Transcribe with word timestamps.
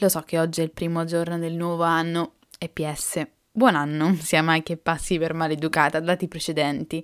Lo 0.00 0.10
so 0.10 0.20
che 0.20 0.38
oggi 0.38 0.60
è 0.60 0.62
il 0.62 0.72
primo 0.72 1.06
giorno 1.06 1.38
del 1.38 1.54
nuovo 1.54 1.82
anno 1.82 2.34
e 2.58 2.68
PS, 2.68 3.26
buon 3.50 3.74
anno, 3.74 4.14
sia 4.16 4.42
mai 4.42 4.62
che 4.62 4.76
passi 4.76 5.16
per 5.16 5.32
maleducata, 5.32 6.00
dati 6.00 6.28
precedenti. 6.28 7.02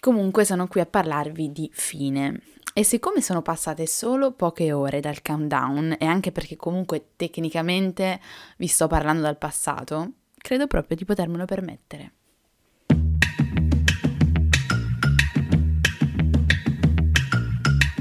Comunque 0.00 0.46
sono 0.46 0.66
qui 0.66 0.80
a 0.80 0.86
parlarvi 0.86 1.52
di 1.52 1.70
fine. 1.74 2.40
E 2.72 2.84
siccome 2.84 3.20
sono 3.20 3.42
passate 3.42 3.86
solo 3.86 4.32
poche 4.32 4.72
ore 4.72 5.00
dal 5.00 5.20
countdown, 5.20 5.96
e 5.98 6.06
anche 6.06 6.32
perché 6.32 6.56
comunque 6.56 7.08
tecnicamente 7.16 8.18
vi 8.56 8.66
sto 8.66 8.86
parlando 8.86 9.20
dal 9.20 9.36
passato, 9.36 10.12
credo 10.38 10.66
proprio 10.66 10.96
di 10.96 11.04
potermelo 11.04 11.44
permettere. 11.44 12.12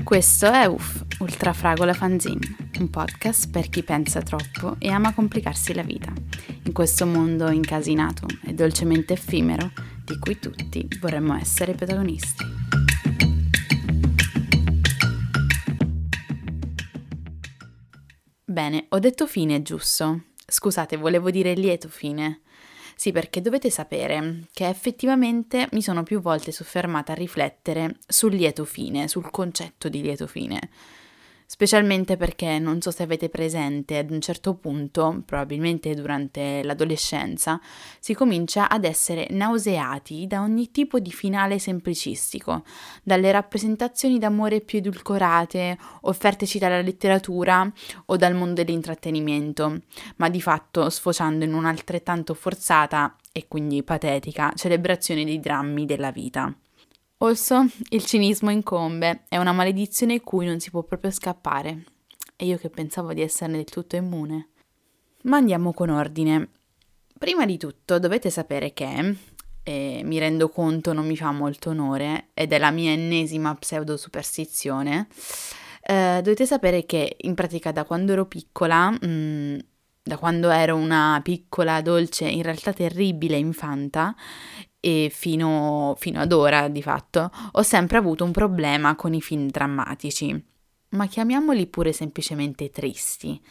Questo 0.06 0.50
è 0.50 0.66
UF, 0.68 1.06
Ultrafragola 1.20 1.94
Fanzine, 1.94 2.70
un 2.84 2.90
podcast 2.90 3.50
per 3.50 3.70
chi 3.70 3.82
pensa 3.82 4.22
troppo 4.22 4.76
e 4.78 4.90
ama 4.90 5.14
complicarsi 5.14 5.74
la 5.74 5.84
vita, 5.84 6.12
in 6.64 6.74
questo 6.74 7.06
mondo 7.06 7.50
incasinato 7.50 8.26
e 8.44 8.54
dolcemente 8.54 9.14
effimero 9.14 9.72
di 10.04 10.20
cui 10.20 10.38
tutti 10.38 10.86
vorremmo 11.00 11.34
essere 11.36 11.76
protagonisti. 11.76 12.44
Bene, 18.44 18.86
ho 18.90 19.00
detto 19.00 19.26
fine, 19.26 19.62
giusto? 19.62 20.26
Scusate, 20.46 20.98
volevo 20.98 21.32
dire 21.32 21.54
lieto 21.54 21.88
fine. 21.88 22.42
Sì, 22.96 23.12
perché 23.12 23.42
dovete 23.42 23.70
sapere 23.70 24.48
che 24.52 24.68
effettivamente 24.68 25.70
mi 25.72 25.82
sono 25.82 26.04
più 26.04 26.22
volte 26.22 26.52
soffermata 26.52 27.14
a 27.14 27.16
riflettere 27.16 27.98
sul 28.06 28.36
lieto 28.36 28.66
fine, 28.66 29.08
sul 29.08 29.32
concetto 29.32 29.88
di 29.90 30.02
lieto 30.02 30.28
fine 30.28 30.70
specialmente 31.54 32.18
perché 32.18 32.58
non 32.58 32.82
so 32.82 32.90
se 32.90 33.04
avete 33.04 33.30
presente, 33.30 34.00
ad 34.00 34.10
un 34.10 34.20
certo 34.22 34.56
punto, 34.56 35.22
probabilmente 35.24 35.94
durante 35.94 36.64
l'adolescenza, 36.64 37.62
si 38.00 38.16
comincia 38.16 38.68
ad 38.68 38.86
essere 38.86 39.28
nauseati 39.30 40.26
da 40.26 40.42
ogni 40.42 40.72
tipo 40.72 40.98
di 40.98 41.12
finale 41.12 41.60
semplicistico, 41.60 42.64
dalle 43.04 43.32
rappresentazioni 43.32 44.18
d'amore 44.18 44.62
più 44.62 44.80
edulcorate, 44.80 45.78
offerteci 46.02 46.58
dalla 46.58 46.82
letteratura 46.82 47.72
o 48.08 48.18
dal 48.18 48.34
mondo 48.34 48.64
dell'intrattenimento, 48.64 49.82
ma 50.16 50.30
di 50.30 50.42
fatto 50.42 50.90
sfociando 50.90 51.46
in 51.46 51.54
un'altrettanto 51.54 52.34
forzata 52.34 53.16
e 53.32 53.48
quindi 53.48 53.84
patetica 53.84 54.54
celebrazione 54.56 55.24
dei 55.24 55.40
drammi 55.40 55.86
della 55.86 56.12
vita. 56.12 56.52
Also, 57.24 57.66
il 57.92 58.04
cinismo 58.04 58.52
incombe, 58.52 59.24
è 59.30 59.38
una 59.38 59.54
maledizione 59.54 60.20
cui 60.20 60.46
non 60.46 60.60
si 60.60 60.70
può 60.72 60.84
proprio 60.84 61.10
scappare. 61.10 61.86
E 62.36 62.46
io 62.46 62.58
che 62.58 62.70
pensavo 62.70 63.14
di 63.14 63.22
esserne 63.22 63.56
del 63.56 63.64
tutto 63.64 63.96
immune. 63.96 64.50
Ma 65.24 65.38
andiamo 65.38 65.72
con 65.72 65.90
ordine. 65.90 66.50
Prima 67.18 67.46
di 67.46 67.58
tutto 67.58 67.98
dovete 67.98 68.30
sapere 68.30 68.74
che, 68.74 69.16
e 69.64 70.02
mi 70.04 70.20
rendo 70.20 70.50
conto 70.50 70.92
non 70.92 71.08
mi 71.08 71.16
fa 71.16 71.32
molto 71.32 71.70
onore, 71.70 72.32
ed 72.34 72.52
è 72.52 72.58
la 72.58 72.72
mia 72.72 72.92
ennesima 72.92 73.56
pseudo 73.56 73.96
superstizione, 73.96 75.08
eh, 75.82 76.20
dovete 76.22 76.46
sapere 76.46 76.86
che 76.86 77.16
in 77.22 77.36
pratica 77.36 77.72
da 77.72 77.86
quando 77.86 78.12
ero 78.12 78.26
piccola, 78.26 78.92
mh, 78.92 78.98
mm, 79.08 79.58
da 80.04 80.18
quando 80.18 80.50
ero 80.50 80.76
una 80.76 81.22
piccola, 81.24 81.80
dolce, 81.82 82.28
in 82.28 82.44
realtà 82.44 82.74
terribile 82.74 83.38
infanta, 83.38 84.14
e 84.86 85.10
fino, 85.10 85.96
fino 85.98 86.20
ad 86.20 86.34
ora 86.34 86.68
di 86.68 86.82
fatto 86.82 87.32
ho 87.54 87.62
sempre 87.62 87.98
avuto 87.98 88.26
un 88.26 88.34
problema 88.34 88.96
con 88.98 89.14
i 89.14 89.22
film 89.22 89.50
drammatici, 89.50 90.46
ma 90.90 91.08
chiamiamoli 91.08 91.68
pure 91.68 91.94
semplicemente 91.94 92.70
tristi. 92.70 93.42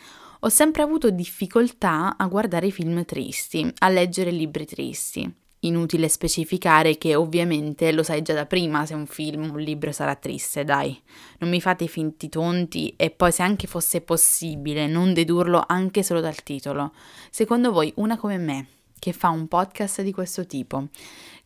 Ho 0.40 0.50
sempre 0.50 0.82
avuto 0.82 1.08
difficoltà 1.08 2.18
a 2.18 2.26
guardare 2.26 2.68
film 2.68 3.02
tristi, 3.06 3.72
a 3.78 3.88
leggere 3.88 4.30
libri 4.30 4.66
tristi. 4.66 5.34
Inutile 5.60 6.08
specificare 6.08 6.98
che 6.98 7.14
ovviamente 7.14 7.92
lo 7.92 8.02
sai 8.02 8.20
già 8.20 8.34
da 8.34 8.44
prima 8.44 8.84
se 8.84 8.92
un 8.94 9.06
film 9.06 9.44
o 9.44 9.52
un 9.54 9.60
libro 9.60 9.90
sarà 9.90 10.16
triste, 10.16 10.64
dai. 10.64 11.00
Non 11.38 11.48
mi 11.48 11.62
fate 11.62 11.86
finti 11.86 12.28
tonti 12.28 12.92
e 12.96 13.10
poi 13.10 13.32
se 13.32 13.42
anche 13.42 13.66
fosse 13.66 14.02
possibile 14.02 14.86
non 14.86 15.14
dedurlo 15.14 15.64
anche 15.66 16.02
solo 16.02 16.20
dal 16.20 16.42
titolo. 16.42 16.92
Secondo 17.30 17.70
voi 17.70 17.92
una 17.96 18.18
come 18.18 18.36
me, 18.36 18.66
che 19.02 19.12
fa 19.12 19.30
un 19.30 19.48
podcast 19.48 20.00
di 20.02 20.12
questo 20.12 20.46
tipo, 20.46 20.86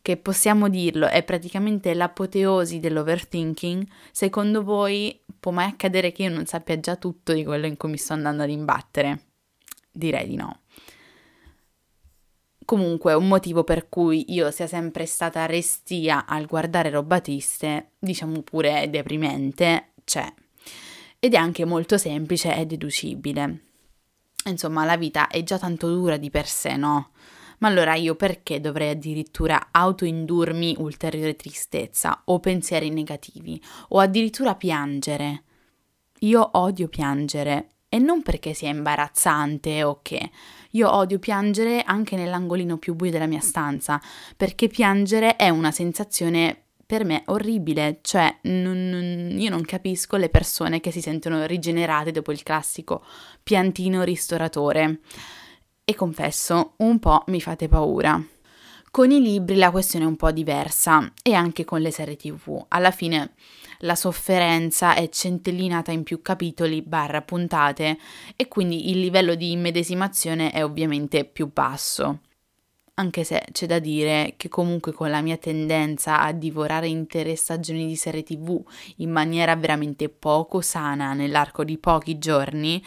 che 0.01 0.17
possiamo 0.17 0.69
dirlo 0.69 1.07
è 1.07 1.23
praticamente 1.23 1.93
l'apoteosi 1.93 2.79
dell'overthinking, 2.79 3.85
secondo 4.11 4.63
voi 4.63 5.21
può 5.39 5.51
mai 5.51 5.67
accadere 5.67 6.11
che 6.11 6.23
io 6.23 6.29
non 6.29 6.45
sappia 6.45 6.79
già 6.79 6.95
tutto 6.95 7.33
di 7.33 7.43
quello 7.43 7.65
in 7.65 7.77
cui 7.77 7.89
mi 7.89 7.97
sto 7.97 8.13
andando 8.13 8.43
ad 8.43 8.49
imbattere? 8.49 9.21
Direi 9.91 10.27
di 10.27 10.35
no. 10.35 10.61
Comunque, 12.67 13.13
un 13.13 13.29
motivo 13.29 13.63
per 13.63 13.87
cui 13.87 14.33
io 14.33 14.51
sia 14.51 14.67
sempre 14.67 15.05
stata 15.05 15.45
restia 15.45 16.25
al 16.25 16.45
guardare 16.47 16.89
roba 16.89 17.21
triste, 17.21 17.91
diciamo 17.97 18.41
pure 18.41 18.89
deprimente, 18.89 19.93
c'è. 20.03 20.25
Ed 21.17 21.33
è 21.33 21.37
anche 21.37 21.63
molto 21.63 21.97
semplice 21.97 22.53
e 22.57 22.65
deducibile. 22.65 23.67
Insomma, 24.47 24.83
la 24.83 24.97
vita 24.97 25.27
è 25.27 25.43
già 25.43 25.57
tanto 25.57 25.87
dura 25.87 26.17
di 26.17 26.29
per 26.29 26.45
sé, 26.45 26.75
no? 26.75 27.11
Ma 27.59 27.67
allora 27.67 27.95
io 27.95 28.15
perché 28.15 28.59
dovrei 28.59 28.89
addirittura 28.89 29.69
autoindurmi 29.71 30.75
ulteriore 30.77 31.35
tristezza 31.35 32.21
o 32.25 32.39
pensieri 32.39 32.89
negativi 32.89 33.61
o 33.89 33.99
addirittura 33.99 34.55
piangere? 34.55 35.43
Io 36.19 36.49
odio 36.53 36.87
piangere 36.87 37.69
e 37.89 37.99
non 37.99 38.21
perché 38.21 38.53
sia 38.53 38.69
imbarazzante 38.69 39.83
o 39.83 39.99
che. 40.01 40.29
Io 40.71 40.93
odio 40.93 41.19
piangere 41.19 41.81
anche 41.83 42.15
nell'angolino 42.15 42.77
più 42.77 42.95
buio 42.95 43.11
della 43.11 43.27
mia 43.27 43.39
stanza, 43.39 44.01
perché 44.35 44.67
piangere 44.67 45.35
è 45.35 45.49
una 45.49 45.71
sensazione 45.71 46.63
per 46.85 47.03
me 47.03 47.23
orribile, 47.25 47.99
cioè 48.01 48.37
non, 48.43 48.89
non, 48.89 49.35
io 49.37 49.49
non 49.49 49.63
capisco 49.63 50.15
le 50.15 50.29
persone 50.29 50.79
che 50.79 50.91
si 50.91 51.01
sentono 51.01 51.45
rigenerate 51.45 52.11
dopo 52.11 52.31
il 52.31 52.43
classico 52.43 53.03
piantino 53.43 54.03
ristoratore 54.03 54.99
e 55.89 55.95
confesso, 55.95 56.73
un 56.79 56.99
po' 56.99 57.23
mi 57.27 57.39
fate 57.39 57.69
paura. 57.69 58.21
Con 58.91 59.09
i 59.09 59.21
libri 59.21 59.55
la 59.55 59.71
questione 59.71 60.03
è 60.03 60.07
un 60.09 60.17
po' 60.17 60.31
diversa 60.31 61.13
e 61.23 61.33
anche 61.33 61.63
con 61.63 61.79
le 61.79 61.91
serie 61.91 62.17
tv. 62.17 62.65
Alla 62.67 62.91
fine 62.91 63.35
la 63.79 63.95
sofferenza 63.95 64.95
è 64.95 65.07
centellinata 65.07 65.93
in 65.93 66.03
più 66.03 66.21
capitoli 66.21 66.81
barra 66.81 67.21
puntate 67.21 67.97
e 68.35 68.49
quindi 68.49 68.89
il 68.89 68.99
livello 68.99 69.35
di 69.35 69.51
immedesimazione 69.51 70.51
è 70.51 70.61
ovviamente 70.61 71.23
più 71.23 71.49
basso. 71.53 72.19
Anche 72.95 73.23
se 73.23 73.45
c'è 73.53 73.65
da 73.65 73.79
dire 73.79 74.33
che 74.35 74.49
comunque 74.49 74.91
con 74.91 75.09
la 75.09 75.21
mia 75.21 75.37
tendenza 75.37 76.19
a 76.19 76.33
divorare 76.33 76.89
intere 76.89 77.37
stagioni 77.37 77.85
di 77.85 77.95
serie 77.95 78.23
tv 78.23 78.61
in 78.97 79.11
maniera 79.11 79.55
veramente 79.55 80.09
poco 80.09 80.59
sana 80.59 81.13
nell'arco 81.13 81.63
di 81.63 81.77
pochi 81.77 82.17
giorni, 82.17 82.83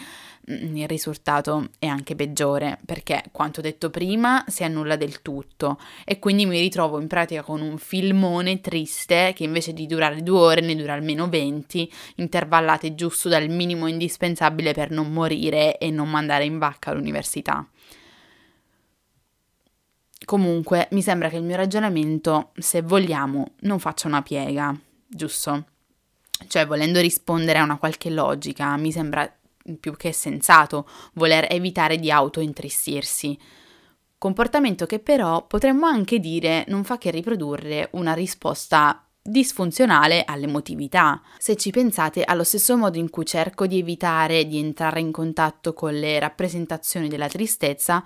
il 0.46 0.88
risultato 0.88 1.68
è 1.78 1.86
anche 1.86 2.14
peggiore 2.14 2.78
perché 2.84 3.24
quanto 3.30 3.60
detto 3.60 3.90
prima 3.90 4.44
si 4.48 4.64
annulla 4.64 4.96
del 4.96 5.22
tutto 5.22 5.78
e 6.04 6.18
quindi 6.18 6.46
mi 6.46 6.58
ritrovo 6.58 7.00
in 7.00 7.06
pratica 7.06 7.42
con 7.42 7.60
un 7.60 7.78
filmone 7.78 8.60
triste 8.60 9.32
che 9.34 9.44
invece 9.44 9.72
di 9.72 9.86
durare 9.86 10.22
due 10.22 10.40
ore 10.40 10.60
ne 10.60 10.74
dura 10.74 10.94
almeno 10.94 11.28
20 11.28 11.92
intervallate 12.16 12.94
giusto 12.94 13.28
dal 13.28 13.48
minimo 13.48 13.86
indispensabile 13.86 14.72
per 14.72 14.90
non 14.90 15.12
morire 15.12 15.78
e 15.78 15.90
non 15.90 16.10
mandare 16.10 16.44
in 16.44 16.58
vacca 16.58 16.90
all'università. 16.90 17.66
Comunque 20.24 20.88
mi 20.92 21.02
sembra 21.02 21.28
che 21.28 21.36
il 21.36 21.42
mio 21.42 21.56
ragionamento, 21.56 22.52
se 22.56 22.82
vogliamo, 22.82 23.52
non 23.60 23.78
faccia 23.78 24.06
una 24.06 24.22
piega, 24.22 24.78
giusto? 25.08 25.64
Cioè, 26.46 26.66
volendo 26.66 27.00
rispondere 27.00 27.58
a 27.58 27.64
una 27.64 27.78
qualche 27.78 28.10
logica, 28.10 28.76
mi 28.76 28.92
sembra 28.92 29.28
più 29.78 29.96
che 29.96 30.12
sensato 30.12 30.88
voler 31.14 31.46
evitare 31.50 31.96
di 31.96 32.10
autointristirsi. 32.10 33.38
Comportamento 34.18 34.84
che 34.86 34.98
però 34.98 35.46
potremmo 35.46 35.86
anche 35.86 36.18
dire 36.18 36.64
non 36.68 36.84
fa 36.84 36.98
che 36.98 37.10
riprodurre 37.10 37.88
una 37.92 38.12
risposta 38.12 39.04
disfunzionale 39.22 40.24
all'emotività. 40.24 41.22
Se 41.38 41.56
ci 41.56 41.70
pensate, 41.70 42.24
allo 42.24 42.44
stesso 42.44 42.76
modo 42.76 42.98
in 42.98 43.10
cui 43.10 43.24
cerco 43.24 43.66
di 43.66 43.78
evitare 43.78 44.46
di 44.46 44.58
entrare 44.58 45.00
in 45.00 45.12
contatto 45.12 45.72
con 45.72 45.94
le 45.94 46.18
rappresentazioni 46.18 47.08
della 47.08 47.28
tristezza, 47.28 48.04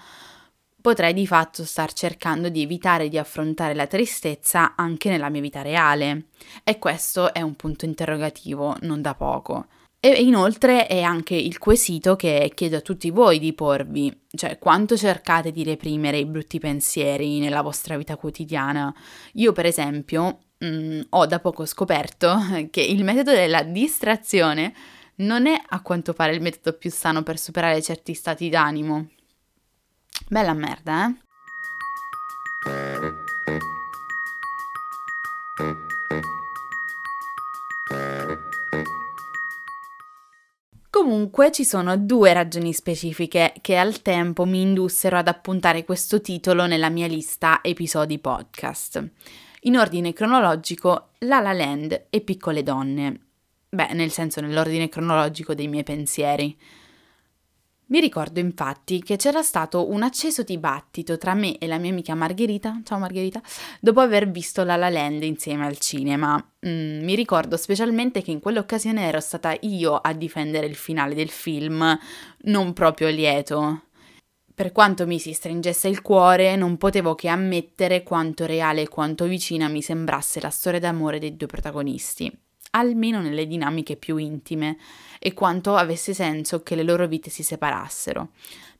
potrei 0.81 1.15
di 1.15 1.27
fatto 1.27 1.65
star 1.65 1.93
cercando 1.95 2.49
di 2.49 2.63
evitare 2.63 3.09
di 3.09 3.17
affrontare 3.17 3.75
la 3.75 3.87
tristezza 3.87 4.75
anche 4.77 5.09
nella 5.09 5.31
mia 5.31 5.41
vita 5.41 5.63
reale. 5.63 6.27
E 6.63 6.79
questo 6.79 7.33
è 7.33 7.41
un 7.41 7.55
punto 7.55 7.87
interrogativo 7.87 8.77
non 8.83 9.01
da 9.01 9.15
poco. 9.15 9.67
E 10.05 10.23
inoltre 10.23 10.87
è 10.87 11.01
anche 11.01 11.35
il 11.35 11.57
quesito 11.57 12.15
che 12.15 12.53
chiedo 12.55 12.77
a 12.77 12.83
tutti 12.83 13.09
voi 13.09 13.39
di 13.39 13.55
porvi, 13.55 14.15
cioè 14.35 14.59
quanto 14.59 14.99
cercate 14.99 15.51
di 15.51 15.65
reprimere 15.65 16.19
i 16.19 16.27
brutti 16.27 16.59
pensieri 16.59 17.39
nella 17.39 17.63
vostra 17.63 17.97
vita 17.97 18.19
quotidiana. 18.19 18.95
Io 19.33 19.53
per 19.53 19.65
esempio 19.65 20.41
mh, 20.59 20.67
mm, 20.67 21.01
ho 21.09 21.25
da 21.25 21.41
poco 21.41 21.65
scoperto 21.65 22.37
che 22.71 22.83
il 22.83 23.03
metodo 23.03 23.31
della 23.31 23.63
distrazione 23.63 24.75
non 25.17 25.47
è 25.47 25.59
a 25.69 25.81
quanto 25.81 26.13
pare 26.13 26.35
il 26.35 26.43
metodo 26.43 26.77
più 26.77 26.91
sano 26.91 27.23
per 27.23 27.39
superare 27.39 27.81
certi 27.81 28.13
stati 28.13 28.51
d'animo. 28.51 29.09
Bella 30.29 30.53
merda, 30.53 31.09
eh? 31.09 31.24
Comunque 41.05 41.53
ci 41.53 41.67
sono 41.67 41.99
due 41.99 42.33
ragioni 42.33 42.73
specifiche 42.73 43.53
che 43.61 43.77
al 43.77 44.01
tempo 44.01 44.47
mi 44.47 44.63
indussero 44.63 45.19
ad 45.19 45.29
appuntare 45.29 45.85
questo 45.85 46.23
titolo 46.23 46.65
nella 46.65 46.89
mia 46.89 47.07
lista 47.07 47.59
episodi 47.61 48.19
podcast. 48.19 49.07
In 49.65 49.77
ordine 49.77 50.15
cronologico, 50.15 51.11
La 51.19 51.41
La 51.41 51.53
Land 51.53 52.07
e 52.09 52.21
Piccole 52.23 52.63
Donne. 52.63 53.21
Beh, 53.69 53.93
nel 53.93 54.11
senso 54.13 54.41
nell'ordine 54.41 54.89
cronologico 54.89 55.53
dei 55.53 55.69
miei 55.69 55.83
pensieri. 55.83 56.57
Mi 57.87 58.01
ricordo 58.01 58.41
infatti 58.41 59.03
che 59.03 59.17
c'era 59.17 59.43
stato 59.43 59.91
un 59.91 60.03
acceso 60.03 60.43
dibattito 60.43 61.19
tra 61.19 61.35
me 61.35 61.59
e 61.59 61.67
la 61.67 61.77
mia 61.77 61.91
amica 61.91 62.15
Margherita, 62.15 62.81
ciao 62.83 62.99
Margherita, 62.99 63.43
dopo 63.79 64.01
aver 64.01 64.31
visto 64.31 64.65
La 64.65 64.77
La 64.77 64.89
Land 64.89 65.23
insieme 65.23 65.67
al 65.67 65.77
cinema. 65.77 66.35
Mm, 66.67 67.05
mi 67.05 67.15
ricordo 67.15 67.59
specialmente 67.59 68.23
che 68.23 68.31
in 68.31 68.41
quell'occasione 68.41 69.07
ero 69.07 69.21
stata 69.21 69.55
io 69.61 69.97
a 69.97 70.15
difendere 70.15 70.67
il 70.67 70.77
finale 70.77 71.15
del 71.15 71.29
film, 71.29 71.99
non 72.45 72.73
proprio 72.73 73.11
lieto. 73.11 73.83
Per 74.55 74.73
quanto 74.73 75.07
mi 75.07 75.19
si 75.19 75.35
stringesse 75.35 75.87
il 75.87 76.01
cuore, 76.01 76.57
non 76.57 76.79
potevo 76.79 77.15
che 77.15 77.29
ammettere 77.29 78.03
quanto 78.03 78.47
reale 78.47 78.83
e 78.83 78.89
quanto 78.89 79.27
vicina 79.27 79.69
mi 79.69 79.83
sembrasse 79.83 80.41
la 80.41 80.51
storia 80.51 80.81
d'amore 80.81 81.19
dei 81.19 81.37
due 81.37 81.49
protagonisti 81.49 82.33
almeno 82.75 83.21
nelle 83.21 83.47
dinamiche 83.47 83.97
più 83.97 84.17
intime, 84.17 84.77
e 85.19 85.33
quanto 85.33 85.75
avesse 85.75 86.13
senso 86.13 86.63
che 86.63 86.75
le 86.75 86.83
loro 86.83 87.07
vite 87.07 87.31
si 87.31 87.43
separassero. 87.43 88.31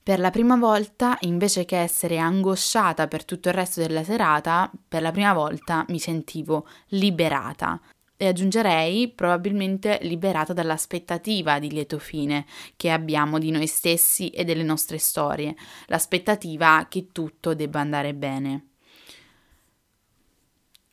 Per 0.03 0.19
la 0.19 0.29
prima 0.29 0.55
volta, 0.55 1.17
invece 1.21 1.65
che 1.65 1.77
essere 1.77 2.19
angosciata 2.19 3.07
per 3.07 3.25
tutto 3.25 3.47
il 3.49 3.55
resto 3.55 3.81
della 3.81 4.03
serata, 4.03 4.69
per 4.87 5.01
la 5.01 5.11
prima 5.11 5.33
volta 5.33 5.83
mi 5.89 5.97
sentivo 5.97 6.67
liberata. 6.89 7.81
E 8.15 8.27
aggiungerei 8.27 9.09
probabilmente 9.09 9.97
liberata 10.03 10.53
dall'aspettativa 10.53 11.57
di 11.57 11.71
lieto 11.71 11.97
fine 11.97 12.45
che 12.77 12.91
abbiamo 12.91 13.39
di 13.39 13.49
noi 13.49 13.67
stessi 13.67 14.29
e 14.29 14.43
delle 14.43 14.63
nostre 14.63 14.99
storie, 14.99 15.55
l'aspettativa 15.87 16.85
che 16.87 17.07
tutto 17.11 17.55
debba 17.55 17.79
andare 17.79 18.13
bene. 18.13 18.67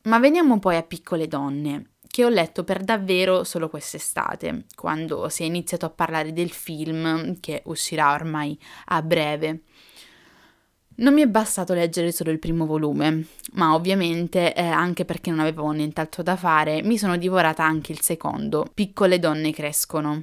Ma 0.05 0.19
veniamo 0.19 0.59
poi 0.59 0.77
a 0.77 0.83
piccole 0.83 1.29
donne 1.29 1.92
che 2.13 2.27
ho 2.27 2.29
letto 2.29 2.63
per 2.63 2.85
davvero 2.85 3.43
solo 3.43 3.71
quest'estate, 3.71 4.67
quando 4.77 5.31
si 5.31 5.45
è 5.45 5.47
iniziato 5.47 5.87
a 5.87 5.91
parlare 5.91 6.35
del 6.35 6.51
film 6.51 7.41
che 7.41 7.63
uscirà 7.65 8.13
ormai 8.13 8.57
a 8.89 9.01
breve. 9.01 9.63
Non 10.97 11.15
mi 11.15 11.23
è 11.23 11.27
bastato 11.27 11.73
leggere 11.73 12.13
solo 12.13 12.31
il 12.31 12.39
primo 12.39 12.67
volume, 12.67 13.29
ma 13.53 13.73
ovviamente, 13.73 14.53
eh, 14.53 14.61
anche 14.61 15.07
perché 15.07 15.31
non 15.31 15.41
avevo 15.41 15.71
nient'altro 15.71 16.23
da 16.23 16.37
fare, 16.37 16.83
mi 16.83 16.99
sono 16.99 17.17
divorata 17.17 17.65
anche 17.65 17.93
il 17.93 18.03
secondo, 18.03 18.67
Piccole 18.75 19.19
donne 19.19 19.51
crescono. 19.51 20.23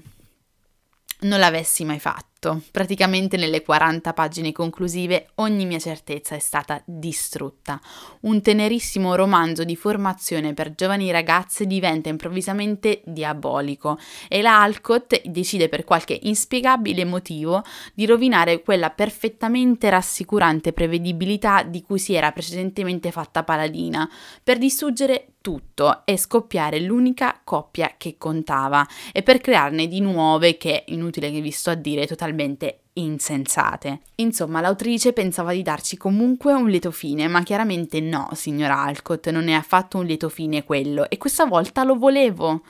Non 1.22 1.40
l'avessi 1.40 1.86
mai 1.86 2.00
fatto 2.00 2.29
fatto. 2.40 2.62
Praticamente 2.72 3.38
nelle 3.38 3.62
40 3.62 4.14
pagine 4.14 4.52
conclusive 4.52 5.28
ogni 5.36 5.66
mia 5.66 5.78
certezza 5.78 6.36
è 6.36 6.40
stata 6.40 6.82
distrutta. 6.86 7.80
Un 8.22 8.42
tenerissimo 8.42 9.16
romanzo 9.16 9.66
di 9.66 9.76
formazione 9.76 10.54
per 10.54 10.74
giovani 10.74 11.12
ragazze 11.12 11.66
diventa 11.66 12.10
improvvisamente 12.10 13.02
diabolico 13.06 14.00
e 14.30 14.42
la 14.42 14.62
Alcott 14.62 15.22
decide 15.26 15.68
per 15.68 15.84
qualche 15.84 16.18
inspiegabile 16.24 17.04
motivo 17.04 17.64
di 17.94 18.06
rovinare 18.06 18.62
quella 18.62 18.90
perfettamente 18.90 19.90
rassicurante 19.90 20.72
prevedibilità 20.72 21.64
di 21.64 21.82
cui 21.82 22.00
si 22.00 22.14
era 22.14 22.32
precedentemente 22.32 23.12
fatta 23.12 23.44
paladina, 23.44 24.10
per 24.42 24.58
distruggere 24.58 25.34
tutto 25.42 26.02
e 26.06 26.18
scoppiare 26.18 26.80
l'unica 26.82 27.40
coppia 27.44 27.94
che 27.98 28.16
contava 28.18 28.86
e 29.14 29.24
per 29.24 29.40
crearne 29.40 29.88
di 29.88 30.02
nuove 30.02 30.58
che, 30.58 30.84
inutile 30.88 31.32
che 31.32 31.40
vi 31.40 31.52
sto 31.52 31.70
a 31.72 31.76
dire, 31.76 32.06
totalmente 32.06 32.29
totalmente 32.30 32.82
insensate. 32.94 34.02
Insomma, 34.16 34.62
l'autrice 34.62 35.14
pensava 35.14 35.54
di 35.54 35.62
darci 35.62 35.98
comunque 35.98 36.54
un 36.54 36.70
lieto 36.70 36.92
fine, 36.92 37.28
ma 37.28 37.42
chiaramente 37.44 38.00
no, 38.00 38.30
signora 38.34 38.82
Alcott, 38.82 39.30
non 39.30 39.48
è 39.48 39.54
affatto 39.54 39.98
un 39.98 40.06
lieto 40.06 40.30
fine 40.30 40.64
quello, 40.64 41.10
e 41.10 41.18
questa 41.18 41.46
volta 41.46 41.84
lo 41.84 41.98
volevo. 41.98 42.62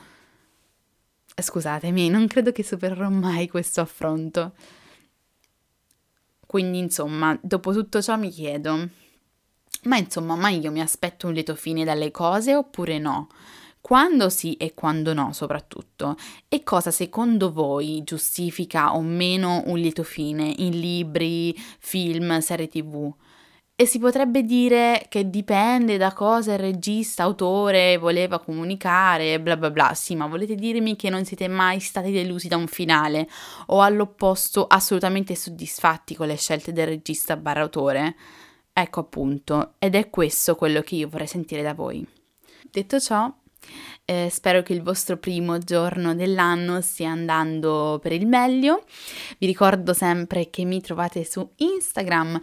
Scusatemi, 1.36 2.08
non 2.08 2.26
credo 2.26 2.52
che 2.52 2.62
supererò 2.62 3.08
mai 3.08 3.48
questo 3.48 3.80
affronto. 3.80 4.52
Quindi, 6.46 6.78
insomma, 6.78 7.38
dopo 7.40 7.72
tutto 7.72 8.02
ciò 8.02 8.16
mi 8.16 8.30
chiedo, 8.30 8.88
ma 9.84 9.96
insomma, 9.96 10.36
ma 10.36 10.48
io 10.50 10.70
mi 10.70 10.80
aspetto 10.80 11.26
un 11.26 11.32
lieto 11.32 11.54
fine 11.54 11.84
dalle 11.84 12.10
cose 12.10 12.54
oppure 12.54 12.98
no? 12.98 13.28
Quando 13.80 14.28
sì 14.28 14.54
e 14.54 14.74
quando 14.74 15.14
no, 15.14 15.32
soprattutto. 15.32 16.16
E 16.48 16.62
cosa 16.62 16.90
secondo 16.90 17.52
voi 17.52 18.02
giustifica 18.04 18.94
o 18.94 19.00
meno 19.00 19.62
un 19.66 19.78
lieto 19.78 20.02
fine 20.02 20.52
in 20.58 20.78
libri, 20.78 21.54
film, 21.78 22.38
serie 22.40 22.68
tv? 22.68 23.12
E 23.74 23.86
si 23.86 23.98
potrebbe 23.98 24.42
dire 24.42 25.06
che 25.08 25.30
dipende 25.30 25.96
da 25.96 26.12
cosa 26.12 26.52
il 26.52 26.58
regista, 26.58 27.22
autore 27.22 27.96
voleva 27.96 28.38
comunicare, 28.38 29.40
bla 29.40 29.56
bla 29.56 29.70
bla. 29.70 29.94
Sì, 29.94 30.14
ma 30.14 30.26
volete 30.26 30.54
dirmi 30.54 30.96
che 30.96 31.08
non 31.08 31.24
siete 31.24 31.48
mai 31.48 31.80
stati 31.80 32.12
delusi 32.12 32.46
da 32.46 32.58
un 32.58 32.66
finale 32.66 33.26
o 33.68 33.80
all'opposto 33.80 34.66
assolutamente 34.66 35.34
soddisfatti 35.34 36.14
con 36.14 36.26
le 36.26 36.36
scelte 36.36 36.74
del 36.74 36.88
regista 36.88 37.38
barra 37.38 37.62
autore? 37.62 38.16
Ecco 38.70 39.00
appunto, 39.00 39.72
ed 39.78 39.94
è 39.94 40.10
questo 40.10 40.56
quello 40.56 40.82
che 40.82 40.96
io 40.96 41.08
vorrei 41.08 41.26
sentire 41.26 41.62
da 41.62 41.72
voi. 41.72 42.06
Detto 42.70 43.00
ciò, 43.00 43.32
eh, 44.04 44.28
spero 44.30 44.62
che 44.62 44.72
il 44.72 44.82
vostro 44.82 45.16
primo 45.16 45.58
giorno 45.58 46.14
dell'anno 46.14 46.80
stia 46.80 47.10
andando 47.10 47.98
per 48.02 48.12
il 48.12 48.26
meglio. 48.26 48.84
Vi 49.38 49.46
ricordo 49.46 49.92
sempre 49.92 50.50
che 50.50 50.64
mi 50.64 50.80
trovate 50.80 51.24
su 51.24 51.48
Instagram 51.56 52.40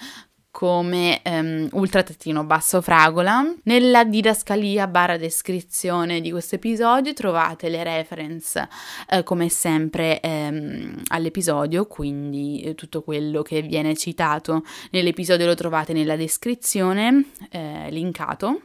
come 0.57 1.21
um, 1.23 1.69
ultra-trattino 1.73 2.43
basso 2.43 2.81
fragola. 2.81 3.43
Nella 3.65 4.03
didascalia 4.03 4.87
barra 4.87 5.15
descrizione 5.15 6.19
di 6.19 6.31
questo 6.31 6.55
episodio 6.55 7.13
trovate 7.13 7.69
le 7.69 7.83
reference 7.83 8.67
eh, 9.07 9.21
come 9.21 9.49
sempre 9.49 10.19
ehm, 10.19 11.03
all'episodio, 11.09 11.85
quindi 11.85 12.61
eh, 12.61 12.73
tutto 12.73 13.03
quello 13.03 13.43
che 13.43 13.61
viene 13.61 13.95
citato 13.95 14.63
nell'episodio 14.89 15.45
lo 15.45 15.53
trovate 15.53 15.93
nella 15.93 16.15
descrizione, 16.15 17.25
eh, 17.51 17.91
linkato. 17.91 18.61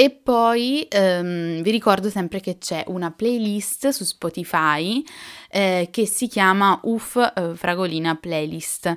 E 0.00 0.08
poi 0.08 0.86
ehm, 0.88 1.60
vi 1.60 1.70
ricordo 1.70 2.08
sempre 2.08 2.40
che 2.40 2.56
c'è 2.56 2.84
una 2.86 3.10
playlist 3.10 3.90
su 3.90 4.04
Spotify 4.04 5.04
eh, 5.50 5.88
che 5.90 6.06
si 6.06 6.26
chiama 6.26 6.80
Uff 6.84 7.16
eh, 7.16 7.54
Fragolina 7.54 8.16
Playlist. 8.16 8.96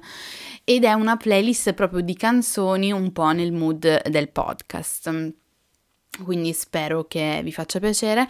Ed 0.64 0.86
è 0.86 0.94
una 0.94 1.18
playlist 1.18 1.74
proprio 1.74 2.00
di 2.00 2.16
canzoni 2.16 2.94
un 2.94 3.12
po' 3.12 3.34
nel 3.34 3.52
mood 3.52 4.08
del 4.08 4.30
podcast 4.30 5.42
quindi 6.22 6.54
spero 6.54 7.06
che 7.06 7.42
vi 7.44 7.52
faccia 7.52 7.80
piacere 7.80 8.28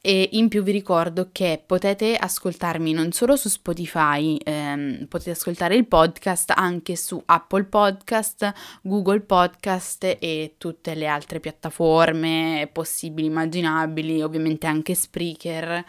e 0.00 0.28
in 0.32 0.48
più 0.48 0.62
vi 0.62 0.72
ricordo 0.72 1.30
che 1.32 1.62
potete 1.64 2.14
ascoltarmi 2.16 2.92
non 2.92 3.12
solo 3.12 3.36
su 3.36 3.48
Spotify, 3.48 4.36
ehm, 4.36 5.06
potete 5.06 5.30
ascoltare 5.30 5.74
il 5.74 5.86
podcast 5.86 6.52
anche 6.54 6.96
su 6.96 7.22
Apple 7.24 7.64
Podcast, 7.64 8.52
Google 8.82 9.20
Podcast 9.20 10.16
e 10.18 10.54
tutte 10.58 10.94
le 10.94 11.06
altre 11.06 11.40
piattaforme 11.40 12.68
possibili, 12.72 13.28
immaginabili, 13.28 14.22
ovviamente 14.22 14.66
anche 14.66 14.94
Spreaker. 14.94 15.84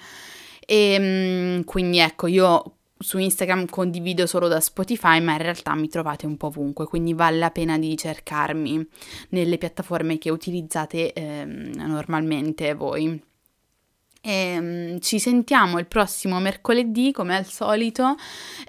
E 0.66 0.94
ehm, 0.94 1.64
quindi 1.66 2.00
ecco, 2.00 2.28
io 2.28 2.78
su 3.04 3.18
Instagram 3.18 3.68
condivido 3.68 4.26
solo 4.26 4.48
da 4.48 4.60
Spotify, 4.60 5.20
ma 5.20 5.34
in 5.34 5.40
realtà 5.40 5.76
mi 5.76 5.90
trovate 5.90 6.26
un 6.26 6.38
po' 6.38 6.48
ovunque, 6.48 6.88
quindi 6.88 7.14
vale 7.14 7.38
la 7.38 7.52
pena 7.52 7.78
di 7.78 7.96
cercarmi 7.98 8.88
nelle 9.30 9.58
piattaforme 9.58 10.18
che 10.18 10.32
utilizzate 10.32 11.14
eh, 11.14 11.46
normalmente 11.46 12.74
voi. 12.74 13.22
E, 14.26 14.32
ehm, 14.32 15.00
ci 15.02 15.20
sentiamo 15.20 15.80
il 15.80 15.86
prossimo 15.86 16.40
mercoledì 16.40 17.12
come 17.12 17.36
al 17.36 17.46
solito, 17.46 18.16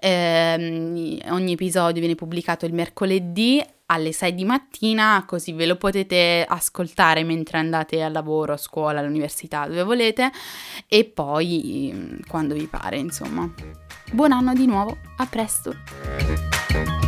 eh, 0.01 1.21
ogni 1.29 1.53
episodio 1.53 2.01
viene 2.01 2.17
pubblicato 2.17 2.67
il 2.67 2.75
mercoledì 2.75 3.65
alle 3.87 4.13
6 4.13 4.35
di 4.35 4.45
mattina, 4.45 5.25
così 5.27 5.53
ve 5.53 5.67
lo 5.67 5.77
potete 5.77 6.45
ascoltare 6.49 7.23
mentre 7.23 7.59
andate 7.59 8.03
al 8.03 8.13
lavoro, 8.13 8.55
a 8.55 8.57
scuola, 8.57 9.01
all'università, 9.01 9.67
dove 9.67 9.83
volete, 9.83 10.31
e 10.89 11.05
poi 11.05 12.23
quando 12.27 12.55
vi 12.55 12.67
pare, 12.67 12.97
insomma. 12.99 13.53
Buon 14.13 14.33
anno 14.33 14.55
di 14.55 14.67
nuovo, 14.67 14.97
a 15.17 15.27
presto! 15.27 17.04